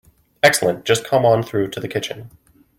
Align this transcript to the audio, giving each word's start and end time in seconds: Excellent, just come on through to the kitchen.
Excellent, 0.41 0.83
just 0.83 1.03
come 1.05 1.25
on 1.27 1.43
through 1.43 1.67
to 1.67 1.79
the 1.79 1.87
kitchen. 1.87 2.31